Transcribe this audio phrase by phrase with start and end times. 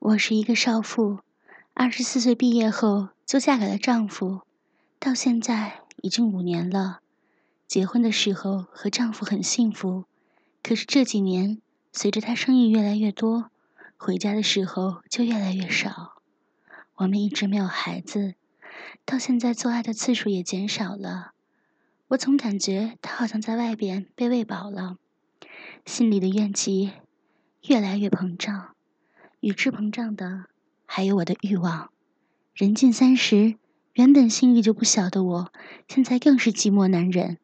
[0.00, 1.18] 我是一个少妇，
[1.74, 4.42] 二十四岁毕业后就嫁给了丈夫，
[5.00, 7.00] 到现在已经五年了。
[7.66, 10.04] 结婚的时候和丈夫很幸福，
[10.62, 11.60] 可是这几年
[11.92, 13.50] 随着他生意越来越多，
[13.96, 16.22] 回家的时候就越来越少。
[16.98, 18.34] 我们一直没有孩子，
[19.04, 21.32] 到现在做爱的次数也减少了。
[22.08, 24.96] 我总感觉他好像在外边被喂饱了，
[25.84, 26.92] 心里的怨气
[27.62, 28.76] 越来越膨胀。
[29.48, 30.44] 与之膨胀的，
[30.84, 31.90] 还有我的欲望。
[32.52, 33.56] 人近三十，
[33.94, 35.52] 原本性欲就不小的我，
[35.88, 37.38] 现在更是寂寞难忍。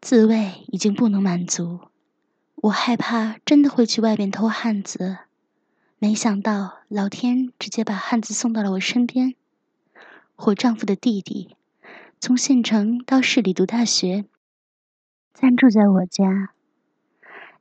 [0.00, 1.78] 自慰已经不能满足，
[2.56, 5.18] 我害怕真的会去外边偷汉子。
[6.00, 9.36] 没想到老天直接把汉子送到了我身边。
[10.38, 11.54] 我丈夫的弟弟，
[12.18, 14.24] 从县城到市里读大学，
[15.32, 16.50] 暂住在我家。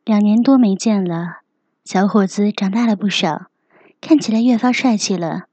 [0.03, 1.38] 两年多没见了。
[1.91, 3.47] 小伙子长大了不少，
[3.99, 5.45] 看起来越发帅气了，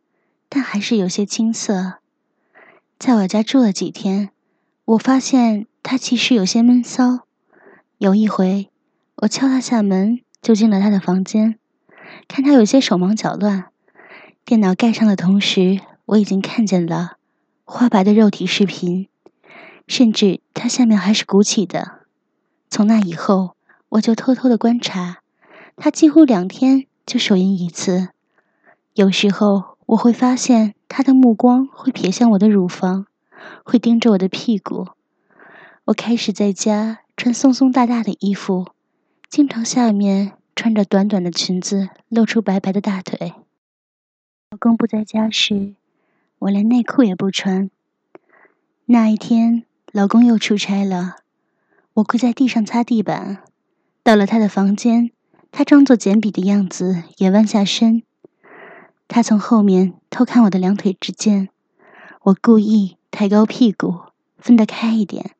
[0.50, 1.94] 但还是有些青涩。
[2.98, 4.28] 在我家住了几天，
[4.84, 7.20] 我发现他其实有些闷骚。
[7.96, 8.68] 有一回，
[9.22, 11.58] 我敲他下门，就进了他的房间，
[12.28, 13.68] 看他有些手忙脚乱。
[14.44, 17.16] 电脑盖上的同时，我已经看见了
[17.64, 19.08] 花白的肉体视频，
[19.88, 22.00] 甚至他下面还是鼓起的。
[22.68, 23.56] 从那以后，
[23.88, 25.22] 我就偷偷的观察。
[25.76, 28.08] 他几乎两天就手淫一次，
[28.94, 33.06] 有时候我会发现他的目光会瞥向我的乳房，
[33.62, 34.88] 会盯着我的屁股。
[35.84, 38.68] 我开始在家穿松松大大的衣服，
[39.28, 43.34] 经常下面穿着短短的裙子，露出白白的大腿。
[44.50, 45.74] 老公不在家时，
[46.40, 47.70] 我连内裤也不穿。
[48.86, 51.16] 那一天，老公又出差了，
[51.94, 53.44] 我跪在地上擦地板，
[54.02, 55.10] 到了他的房间。
[55.58, 58.02] 他装作捡笔的样子，也弯下身。
[59.08, 61.48] 他从后面偷看我的两腿之间，
[62.24, 64.00] 我故意抬高屁股，
[64.36, 65.30] 分得开一点。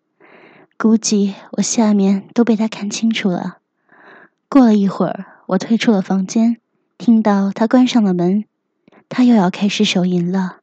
[0.78, 3.58] 估计我下面都被他看清楚了。
[4.48, 6.56] 过了一会儿，我退出了房间，
[6.96, 8.46] 听到他关上了门。
[9.10, 10.60] 他又要开始手淫了。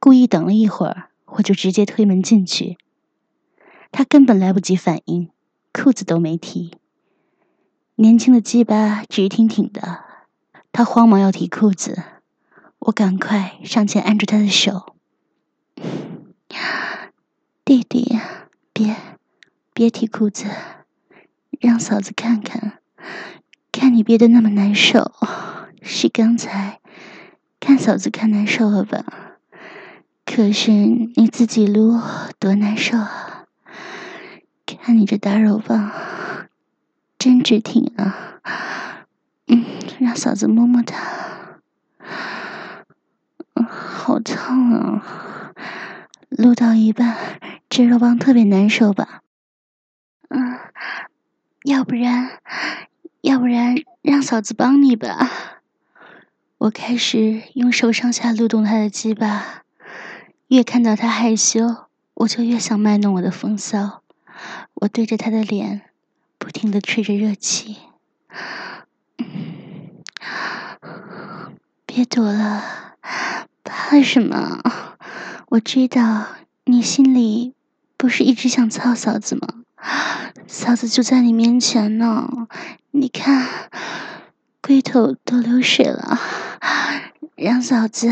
[0.00, 2.78] 故意等了一会儿，我就直接推门进去。
[3.92, 5.28] 他根本来不及反应，
[5.74, 6.78] 裤子都没提。
[8.00, 10.04] 年轻的鸡巴直挺挺的，
[10.70, 12.00] 他慌忙要提裤子，
[12.78, 14.94] 我赶快上前按住他的手。
[17.64, 18.16] 弟弟，
[18.72, 18.94] 别，
[19.74, 20.46] 别提裤子，
[21.58, 22.78] 让嫂子看看，
[23.72, 25.10] 看你憋得那么难受，
[25.82, 26.78] 是刚才
[27.58, 29.04] 看嫂子看难受了吧？
[30.24, 32.00] 可是你自己撸
[32.38, 33.46] 多难受啊！
[34.64, 35.90] 看你这大肉棒。
[37.18, 38.38] 真直挺啊！
[39.48, 39.64] 嗯，
[39.98, 41.60] 让嫂子摸摸它。
[43.54, 45.52] 嗯，好烫啊！
[46.28, 49.22] 撸到一半，这肉棒特别难受吧？
[50.28, 50.60] 嗯，
[51.64, 52.38] 要不然，
[53.22, 55.62] 要不然让嫂子帮你吧。
[56.58, 59.64] 我开始用手上下撸动他的鸡巴，
[60.46, 64.04] 越看到他害羞，我就越想卖弄我的风骚。
[64.74, 65.87] 我对着他的脸。
[66.38, 67.76] 不停的吹着热气，
[71.84, 72.94] 别躲了，
[73.64, 74.60] 怕什么？
[75.50, 76.26] 我知道
[76.64, 77.54] 你心里
[77.96, 79.64] 不是一直想操嫂子吗？
[80.46, 82.48] 嫂子就在你面前呢，
[82.92, 83.70] 你看，
[84.62, 86.18] 龟头都流水了，
[87.36, 88.10] 让嫂子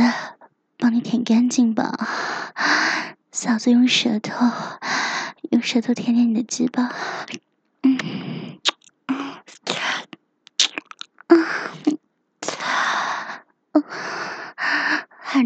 [0.76, 1.92] 帮你舔干净吧。
[3.30, 4.46] 嫂子用舌头，
[5.50, 6.94] 用舌头舔舔你的鸡巴。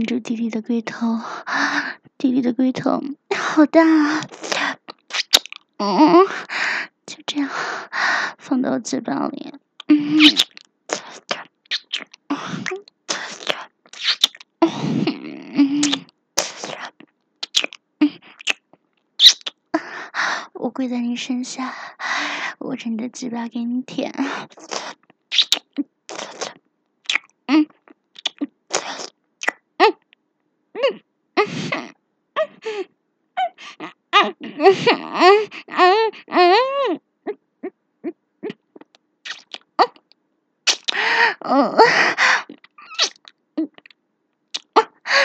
[0.00, 1.20] 含住弟弟的龟头，
[2.16, 3.02] 弟弟的龟头
[3.36, 4.24] 好大啊，
[5.76, 6.26] 嗯，
[7.04, 7.50] 就这样
[8.38, 9.52] 放到嘴巴里，
[9.88, 9.98] 嗯，
[20.54, 21.74] 我跪在你身下，
[22.60, 24.14] 握着你的嘴巴给你舔。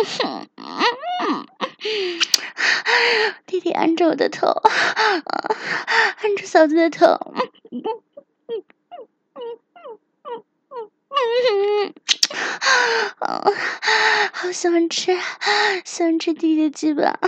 [3.46, 5.22] 弟弟按着我的头，按
[6.36, 7.06] 着嫂子的头。
[7.70, 7.82] 嗯，
[14.32, 15.16] 好喜欢吃，
[15.84, 17.18] 喜欢吃弟弟的鸡巴，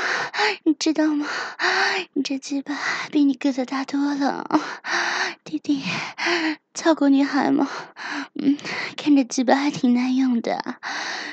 [0.65, 1.27] 你知道吗？
[2.15, 2.79] 你这鸡巴
[3.11, 4.49] 比你个子大多了，
[5.45, 5.83] 弟弟，
[6.73, 7.69] 操过女孩吗？
[8.35, 8.57] 嗯，
[8.97, 10.77] 看着鸡巴还挺耐用的，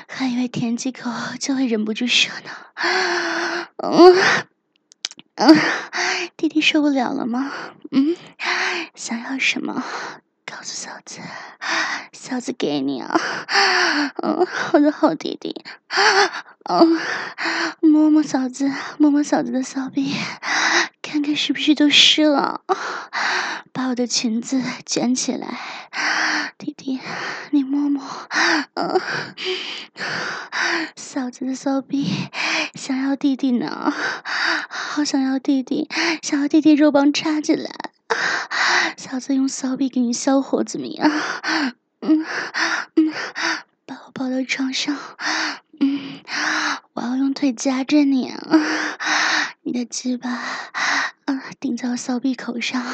[0.08, 2.50] 还以为舔几口就会忍不住射呢。
[3.76, 4.14] 嗯
[5.36, 5.56] 嗯，
[6.36, 7.50] 弟弟受不了了吗？
[7.92, 8.16] 嗯，
[8.94, 9.84] 想要什么？
[10.44, 11.20] 告诉嫂子，
[12.12, 13.18] 嫂子给你啊，
[14.22, 15.64] 嗯，我的好弟弟，
[16.68, 16.98] 嗯，
[17.80, 20.12] 摸摸嫂子，摸摸嫂子的骚逼，
[21.00, 22.62] 看看是不是都湿了，
[23.80, 25.58] 把我的裙子卷起来，
[26.58, 27.00] 弟弟，
[27.50, 28.02] 你摸摸，
[28.74, 29.00] 嗯，
[30.94, 32.28] 嫂子的骚逼，
[32.74, 33.90] 想要弟弟呢，
[34.68, 35.88] 好想要弟弟，
[36.22, 37.70] 想要弟弟肉棒插进来。
[38.98, 41.10] 嫂子用骚逼给你消火怎么样？
[42.02, 42.26] 嗯
[42.96, 43.14] 嗯，
[43.86, 44.94] 把我抱到床上，
[45.80, 46.20] 嗯，
[46.92, 48.30] 我要用腿夹着你，
[49.62, 51.14] 你的鸡巴啊
[51.58, 52.84] 顶在我骚逼口上，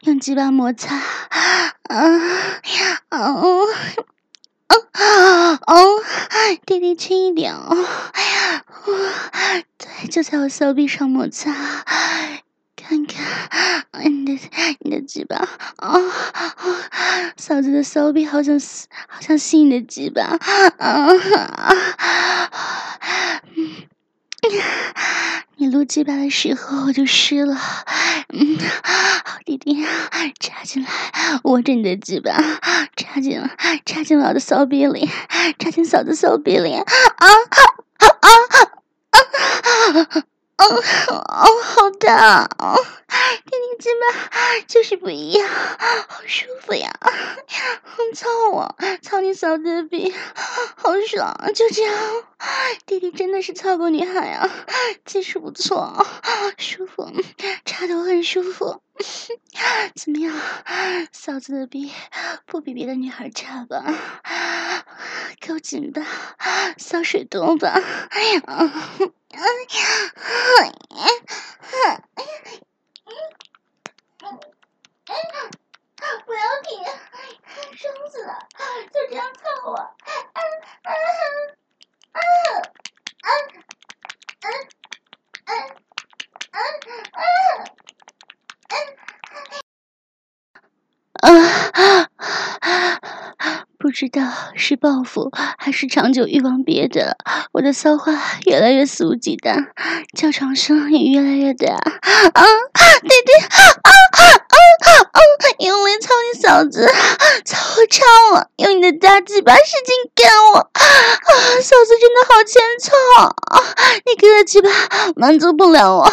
[0.00, 1.04] 用鸡巴摩擦，啊
[3.10, 3.66] 哦
[4.68, 4.78] 哦
[5.66, 6.02] 哦，
[6.66, 7.76] 弟弟轻一点哦，
[9.78, 11.52] 对，就在我手臂上摩擦。
[12.74, 13.22] 看看，
[14.04, 14.38] 你的
[14.80, 15.36] 你的鸡巴
[15.76, 16.00] 啊！
[17.36, 18.58] 嫂子的手臂好想
[19.08, 20.22] 好想吸你的鸡巴
[20.78, 21.08] 啊！
[25.62, 27.54] 你撸鸡巴的时候我就湿了，
[28.30, 29.86] 嗯，好弟弟，
[30.40, 30.90] 插进来，
[31.44, 32.32] 握着你的鸡巴，
[32.96, 33.48] 插进了，
[33.86, 35.08] 插进我的骚逼里，
[35.60, 37.28] 插进嫂子骚逼里，啊啊
[37.98, 38.28] 啊啊
[40.56, 40.64] 啊！
[40.64, 42.16] 哦，好大
[42.58, 42.74] 啊！
[43.82, 46.92] 鸡巴就是不一样，好舒服呀！
[48.14, 50.14] 操我，操你嫂子的逼，
[50.76, 51.34] 好爽！
[51.52, 51.92] 就这样，
[52.86, 54.48] 弟弟真的是操过女孩啊，
[55.04, 56.06] 技术不错，
[56.58, 57.10] 舒服，
[57.64, 58.80] 插的我很舒服。
[59.96, 60.32] 怎么样，
[61.10, 61.90] 嫂子的逼
[62.46, 63.84] 不比别的女孩差吧？
[65.44, 66.06] 够紧吧？
[66.78, 67.82] 骚水多吧？
[68.10, 68.42] 哎呀！
[68.46, 68.60] 哎
[69.40, 69.90] 呀！
[72.14, 72.31] 哎呀！
[93.92, 94.22] 知道
[94.56, 97.18] 是报复还是长久欲望憋的，
[97.52, 98.12] 我的骚话
[98.46, 99.66] 越来越肆无忌惮，
[100.16, 101.74] 叫床声也越来越大。
[101.74, 102.42] 啊，
[103.02, 104.24] 弟弟，啊啊啊
[105.12, 105.20] 啊！
[105.58, 106.90] 用力操你嫂子，
[107.44, 108.02] 操我操
[108.32, 110.58] 我，用你的大鸡巴使劲干我。
[110.58, 110.82] 啊，
[111.62, 112.90] 嫂子真的好欠操，
[114.06, 114.70] 你给的鸡巴
[115.14, 116.10] 满足不了我，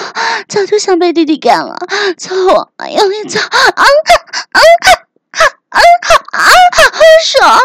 [0.50, 1.78] 早就想被弟弟干了。
[2.18, 3.84] 操我，用力操，啊啊
[4.52, 4.60] 啊！
[5.70, 6.40] 啊啊！
[6.92, 7.60] 好爽！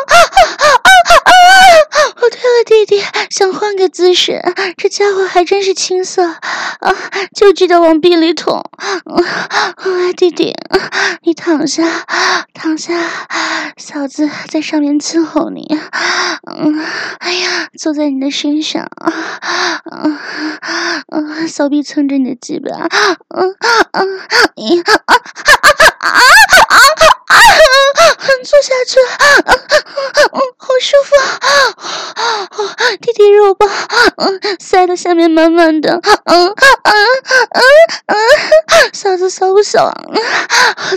[2.84, 4.42] 弟弟，想换个姿势，
[4.76, 6.94] 这家伙还真是青涩啊，
[7.34, 8.58] 就知道往壁里捅。
[8.58, 10.54] 啊，弟弟，
[11.22, 12.04] 你躺下，
[12.52, 12.92] 躺下，
[13.78, 15.78] 嫂子在上面伺候你。
[16.46, 16.84] 嗯，
[17.20, 18.86] 哎呀，坐在你的身上，
[19.90, 20.18] 嗯
[21.08, 22.68] 嗯，小臂蹭着你的鸡巴，
[23.28, 23.56] 嗯
[23.92, 24.20] 嗯，
[24.56, 25.16] 你啊啊啊
[26.00, 26.10] 啊
[26.68, 26.78] 啊
[27.28, 27.40] 啊！
[28.44, 29.00] 坐下去，
[29.46, 29.56] 嗯
[30.32, 31.10] 嗯，好舒服，
[33.00, 33.68] 弟弟肉棒，
[34.16, 37.62] 嗯，塞的下面满满的，嗯嗯嗯
[38.06, 38.16] 嗯，
[38.92, 39.92] 嫂子骚不骚？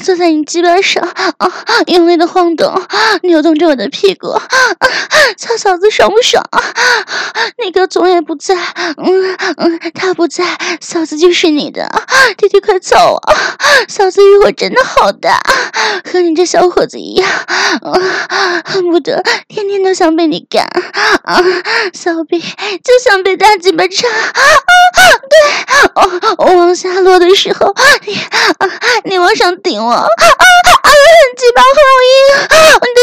[0.04, 1.04] 坐在你鸡巴上，
[1.38, 1.52] 啊，
[1.88, 2.74] 用力的晃动，
[3.24, 4.34] 扭动着我的屁股，
[5.38, 6.44] 操嫂子爽不爽？
[7.58, 8.56] 那个总也不在，
[8.98, 10.44] 嗯嗯，他不在，
[10.82, 11.90] 嫂子就是你的，
[12.38, 13.34] 弟弟快走啊！
[13.88, 15.40] 嫂子欲火真的好大，
[16.12, 17.28] 和你这小伙子一样。
[18.66, 20.64] 恨不得天天都想被你干
[21.24, 21.42] 啊！
[21.94, 24.42] 小臂就像被大鸡巴插啊。
[25.30, 25.38] 对，
[25.96, 27.74] 我我往下落的时候，
[28.06, 28.56] 你啊
[29.06, 29.92] 你往上顶我。
[29.92, 30.08] 啊啊！
[31.38, 31.68] 鸡巴好
[32.04, 32.12] 硬，
[32.50, 32.97] 你的鸡巴真的好硬，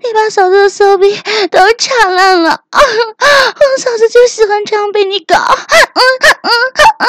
[0.00, 1.16] 你把嫂子的手臂
[1.50, 2.60] 都插烂了。
[2.72, 5.36] 我嫂子就喜欢这样被你搞。
[5.36, 6.50] 嗯嗯
[6.98, 7.08] 嗯，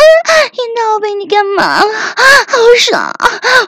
[0.52, 1.94] 一闹我被你干嘛了？
[2.48, 3.14] 好爽，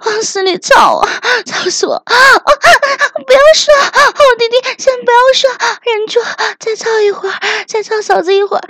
[0.05, 1.09] 往死里操啊，
[1.45, 2.03] 操死我！
[2.05, 5.49] 不要说，好弟弟，先不要说，
[5.83, 6.19] 忍住，
[6.59, 8.63] 再操一会儿，再操嫂子一会儿，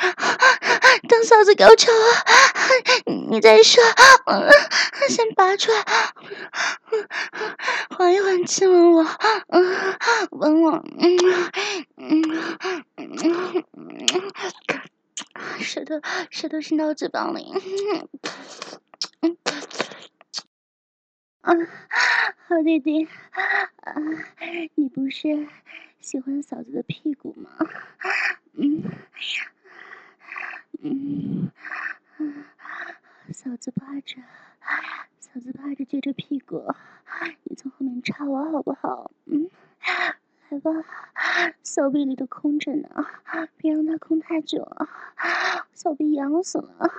[1.08, 2.26] 等嫂子高潮啊，
[3.30, 3.84] 你再说，
[5.08, 5.86] 先拔出来，
[7.98, 9.06] 缓一缓，亲吻我，
[9.50, 9.98] 嗯，
[10.32, 11.18] 吻我，嗯
[11.98, 12.22] 嗯
[13.74, 13.98] 嗯，
[15.60, 17.52] 舌头舌头伸到嘴巴里，
[19.22, 19.38] 嗯。
[21.42, 21.54] 啊，
[22.48, 23.94] 好弟弟，啊，
[24.76, 25.48] 你不是
[26.00, 27.50] 喜欢嫂子的屁股吗？
[28.54, 28.84] 嗯，
[30.82, 31.52] 嗯，
[33.34, 34.22] 嫂子趴着，
[35.20, 36.64] 嫂子趴着撅着屁股，
[37.44, 39.10] 你从后面插我好不好？
[39.26, 39.50] 嗯，
[40.50, 40.72] 来吧，
[41.64, 42.90] 小臂里都空着呢，
[43.58, 44.90] 别让它空太久了，
[45.74, 46.92] 小臂痒死了，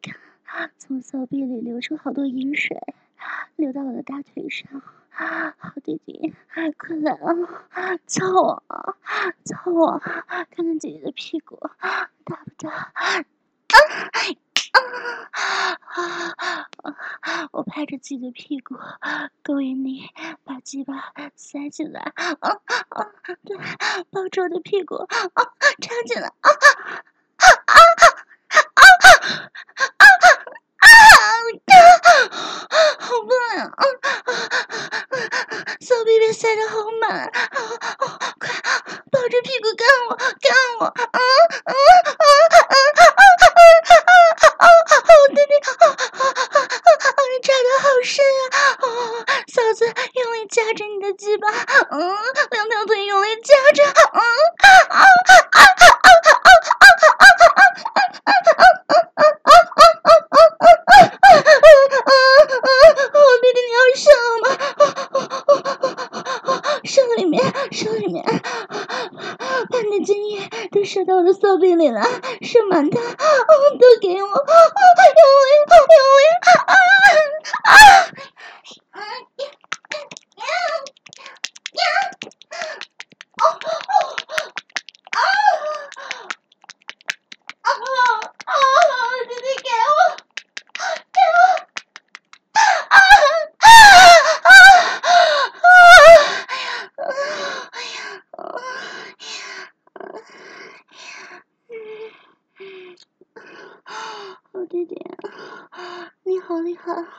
[0.00, 2.78] 看从小臂里流出好多饮水。
[3.56, 6.34] 流到我的大腿上，好弟弟，
[6.76, 7.96] 快来啊！
[8.06, 8.62] 操我，
[9.44, 11.58] 操我，看看姐姐的屁股
[12.24, 12.70] 大不大？
[12.70, 13.24] 啊
[15.30, 16.34] 啊
[17.20, 17.48] 啊！
[17.52, 18.74] 我拍着自己的屁股，
[19.42, 20.10] 勾引你，
[20.44, 23.06] 把鸡巴塞进来，啊啊！
[23.44, 23.56] 对，
[24.10, 25.08] 抱着我的屁股，啊，
[25.80, 26.52] 插进来，啊啊
[27.36, 28.82] 啊啊啊啊
[30.78, 30.86] 啊！
[32.98, 33.70] 好棒呀！
[35.80, 38.50] 小屁屁塞的好满，快
[39.10, 40.84] 抱着屁股干我，干我！
[40.86, 41.20] 啊啊
[41.64, 41.72] 啊啊！
[44.98, 47.18] 好弟弟，啊啊啊啊！
[47.30, 48.14] 你扎的好深
[48.50, 48.54] 啊！
[49.46, 51.48] 嫂子用力夹着你的鸡巴，
[51.90, 51.98] 嗯，
[52.50, 54.20] 两条腿用力夹着，嗯啊
[54.90, 55.00] 啊啊
[55.52, 55.62] 啊！
[70.86, 72.00] 射到我的手臂里了，
[72.76, 74.36] 射满它，都给我，用力，
[75.16, 76.74] 用力，啊啊
[77.62, 77.72] 啊！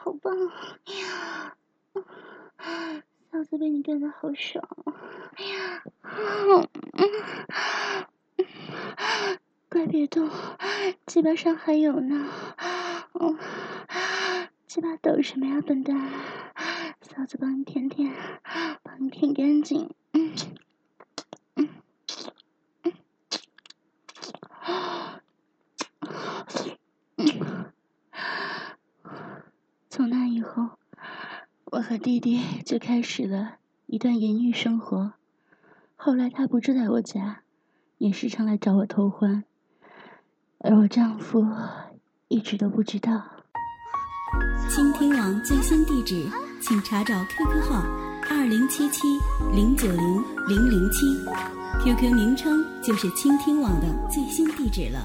[0.03, 0.33] 好棒！
[3.31, 4.65] 嫂子被你干的好爽！
[9.69, 10.29] 快别动，
[11.05, 12.27] 鸡巴上还有呢！
[14.65, 16.09] 鸡巴抖什么呀，笨蛋！
[17.01, 18.11] 嫂子帮你舔舔，
[18.81, 19.91] 帮你舔干净。
[20.13, 20.33] 嗯。
[29.89, 30.77] 从那以后
[31.65, 33.57] 我和弟弟就开始了
[33.87, 35.13] 一段淫欲生活。
[35.99, 37.41] 后来他不住在我家，
[37.97, 39.43] 也时常来找我偷欢，
[40.59, 41.43] 而我丈夫
[42.27, 43.23] 一直都不知道。
[44.69, 46.29] 倾听网最新地址，
[46.61, 47.81] 请查找 QQ 号
[48.29, 49.07] 二零七七
[49.51, 51.07] 零九零零零七
[51.83, 54.99] ，QQ 名称就是倾听网的最新地址了。